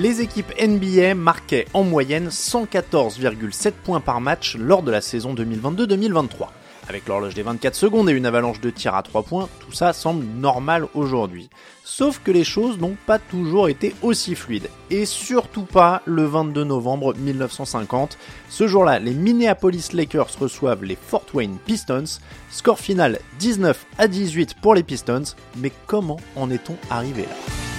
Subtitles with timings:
[0.00, 6.46] Les équipes NBA marquaient en moyenne 114,7 points par match lors de la saison 2022-2023.
[6.88, 9.92] Avec l'horloge des 24 secondes et une avalanche de tirs à 3 points, tout ça
[9.92, 11.50] semble normal aujourd'hui.
[11.84, 14.70] Sauf que les choses n'ont pas toujours été aussi fluides.
[14.88, 18.16] Et surtout pas le 22 novembre 1950.
[18.48, 22.20] Ce jour-là, les Minneapolis Lakers reçoivent les Fort Wayne Pistons.
[22.50, 25.34] Score final 19 à 18 pour les Pistons.
[25.58, 27.69] Mais comment en est-on arrivé là?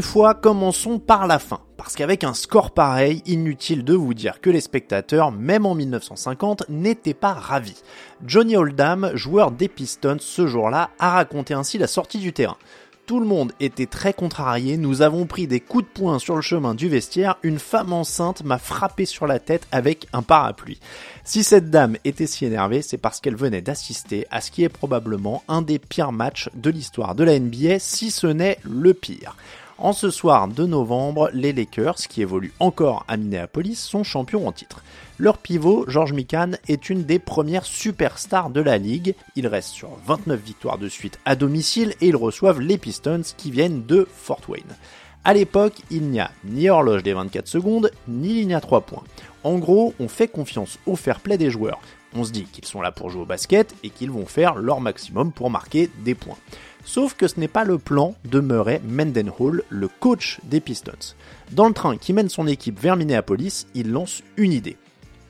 [0.00, 1.60] Une fois, commençons par la fin.
[1.76, 6.70] Parce qu'avec un score pareil, inutile de vous dire que les spectateurs, même en 1950,
[6.70, 7.82] n'étaient pas ravis.
[8.24, 12.56] Johnny Oldham, joueur des Pistons ce jour-là, a raconté ainsi la sortie du terrain.
[13.04, 16.40] Tout le monde était très contrarié, nous avons pris des coups de poing sur le
[16.40, 20.80] chemin du vestiaire, une femme enceinte m'a frappé sur la tête avec un parapluie.
[21.24, 24.70] Si cette dame était si énervée, c'est parce qu'elle venait d'assister à ce qui est
[24.70, 29.36] probablement un des pires matchs de l'histoire de la NBA, si ce n'est le pire.
[29.82, 34.52] En ce soir de novembre, les Lakers, qui évoluent encore à Minneapolis, sont champions en
[34.52, 34.84] titre.
[35.18, 39.14] Leur pivot, George Mikan, est une des premières superstars de la ligue.
[39.36, 43.50] Il reste sur 29 victoires de suite à domicile et ils reçoivent les Pistons qui
[43.50, 44.76] viennent de Fort Wayne.
[45.24, 49.04] À l'époque, il n'y a ni horloge des 24 secondes, ni ligne à 3 points.
[49.44, 51.80] En gros, on fait confiance au fair play des joueurs.
[52.14, 54.80] On se dit qu'ils sont là pour jouer au basket et qu'ils vont faire leur
[54.80, 56.38] maximum pour marquer des points.
[56.84, 61.14] Sauf que ce n'est pas le plan de Mendenhall, le coach des Pistons.
[61.52, 64.76] Dans le train qui mène son équipe vers Minneapolis, il lance une idée.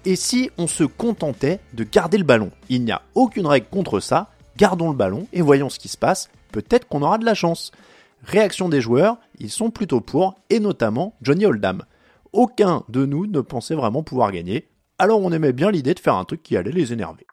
[0.06, 2.50] Et si on se contentait de garder le ballon?
[2.70, 5.98] Il n'y a aucune règle contre ça, gardons le ballon et voyons ce qui se
[5.98, 7.72] passe, peut-être qu'on aura de la chance.
[8.24, 11.84] Réaction des joueurs, ils sont plutôt pour, et notamment Johnny Oldham.
[12.32, 14.68] Aucun de nous ne pensait vraiment pouvoir gagner,
[15.00, 17.26] alors on aimait bien l'idée de faire un truc qui allait les énerver.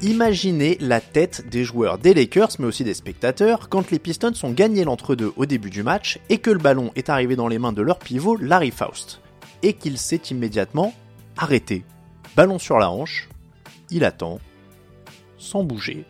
[0.00, 4.52] Imaginez la tête des joueurs des Lakers, mais aussi des spectateurs, quand les Pistons ont
[4.52, 7.72] gagné l'entre-deux au début du match et que le ballon est arrivé dans les mains
[7.72, 9.20] de leur pivot Larry Faust.
[9.62, 10.94] Et qu'il s'est immédiatement
[11.36, 11.84] arrêté.
[12.34, 13.28] Ballon sur la hanche,
[13.94, 14.40] il attend,
[15.38, 16.04] sans bouger.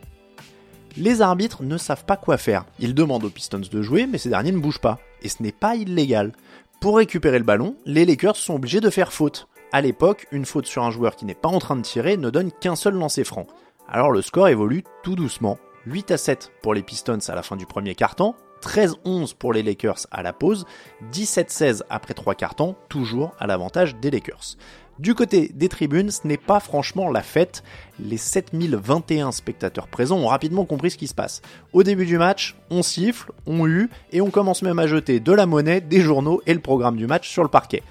[0.97, 2.65] Les arbitres ne savent pas quoi faire.
[2.79, 4.99] Ils demandent aux Pistons de jouer, mais ces derniers ne bougent pas.
[5.21, 6.33] Et ce n'est pas illégal.
[6.81, 9.49] Pour récupérer le ballon, les Lakers sont obligés de faire faute.
[9.71, 12.31] À l'époque, une faute sur un joueur qui n'est pas en train de tirer ne
[12.31, 13.47] donne qu'un seul lancer franc.
[13.87, 15.59] Alors le score évolue tout doucement.
[15.87, 19.63] 8 à 7 pour les Pistons à la fin du premier quart-temps, 13-11 pour les
[19.63, 20.65] Lakers à la pause,
[21.13, 24.57] 17-16 après 3 quarts-temps, toujours à l'avantage des Lakers.
[25.01, 27.65] Du côté des tribunes, ce n'est pas franchement la fête.
[27.99, 31.43] Les 7021 spectateurs présents ont rapidement compris ce qui se passe.
[31.73, 35.33] Au début du match, on siffle, on hue, et on commence même à jeter de
[35.33, 37.83] la monnaie, des journaux et le programme du match sur le parquet.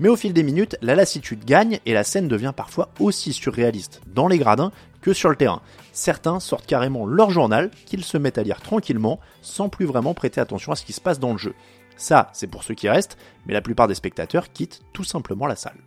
[0.00, 4.00] Mais au fil des minutes, la lassitude gagne et la scène devient parfois aussi surréaliste
[4.12, 5.62] dans les gradins que sur le terrain.
[5.92, 10.40] Certains sortent carrément leur journal qu'ils se mettent à lire tranquillement sans plus vraiment prêter
[10.40, 11.54] attention à ce qui se passe dans le jeu.
[11.96, 15.56] Ça, c'est pour ceux qui restent, mais la plupart des spectateurs quittent tout simplement la
[15.56, 15.78] salle.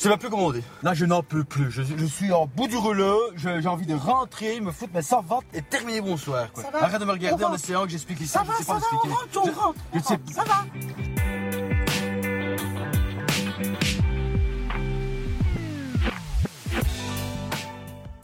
[0.00, 0.62] Je sais plus comment on dit.
[0.84, 1.72] Là, je n'en peux plus.
[1.72, 3.18] Je, je suis en bout du rouleau.
[3.34, 6.52] J'ai envie de rentrer, me foutre mes servantes et terminer bonsoir.
[6.52, 6.62] Quoi.
[6.80, 8.28] Arrête de me regarder en essayant que j'explique ici.
[8.28, 9.08] Ça je va, sais ça pas va, expliquer.
[9.34, 9.78] on rentre, on rentre.
[9.94, 10.64] Je sais- Ça va.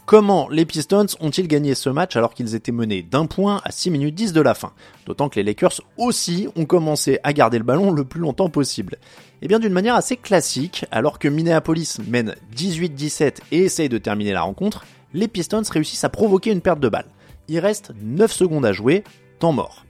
[0.05, 3.89] Comment les Pistons ont-ils gagné ce match alors qu'ils étaient menés d'un point à 6
[3.89, 4.71] minutes 10 de la fin?
[5.07, 8.97] D'autant que les Lakers aussi ont commencé à garder le ballon le plus longtemps possible.
[9.41, 14.33] Eh bien d'une manière assez classique, alors que Minneapolis mène 18-17 et essaye de terminer
[14.33, 17.09] la rencontre, les Pistons réussissent à provoquer une perte de balle.
[17.47, 19.03] Il reste 9 secondes à jouer,
[19.39, 19.85] temps mort.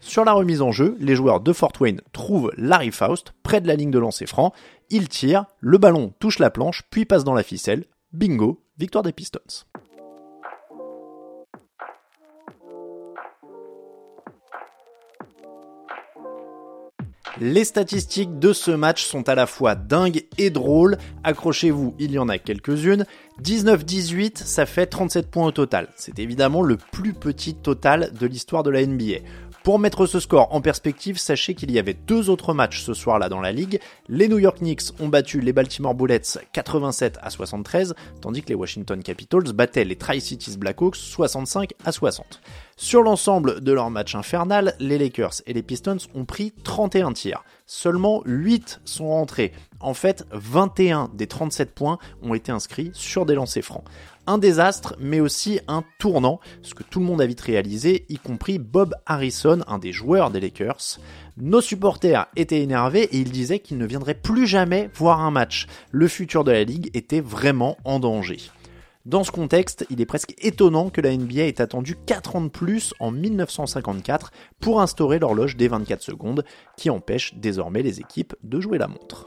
[0.00, 3.68] Sur la remise en jeu, les joueurs de Fort Wayne trouvent Larry Faust près de
[3.68, 4.52] la ligne de lancer franc,
[4.90, 9.12] il tire, le ballon touche la planche puis passe dans la ficelle, bingo, Victoire des
[9.12, 9.40] Pistons.
[17.38, 20.96] Les statistiques de ce match sont à la fois dingues et drôles.
[21.24, 23.04] Accrochez-vous, il y en a quelques-unes.
[23.42, 25.88] 19-18, ça fait 37 points au total.
[25.96, 29.18] C'est évidemment le plus petit total de l'histoire de la NBA.
[29.62, 33.28] Pour mettre ce score en perspective, sachez qu'il y avait deux autres matchs ce soir-là
[33.28, 33.78] dans la ligue.
[34.08, 38.54] Les New York Knicks ont battu les Baltimore Bullets 87 à 73, tandis que les
[38.54, 42.40] Washington Capitals battaient les Tri-Cities Blackhawks 65 à 60.
[42.82, 47.44] Sur l'ensemble de leur match infernal, les Lakers et les Pistons ont pris 31 tirs.
[47.66, 49.52] Seulement 8 sont rentrés.
[49.80, 53.84] En fait, 21 des 37 points ont été inscrits sur des lancers francs
[54.26, 58.16] un désastre, mais aussi un tournant, ce que tout le monde a vite réalisé, y
[58.16, 61.00] compris Bob Harrison, un des joueurs des Lakers.
[61.36, 65.66] Nos supporters étaient énervés et ils disaient qu'ils ne viendraient plus jamais voir un match.
[65.90, 68.38] Le futur de la ligue était vraiment en danger.
[69.06, 72.48] Dans ce contexte, il est presque étonnant que la NBA ait attendu 4 ans de
[72.48, 74.30] plus en 1954
[74.60, 76.44] pour instaurer l'horloge des 24 secondes
[76.76, 79.26] qui empêche désormais les équipes de jouer la montre.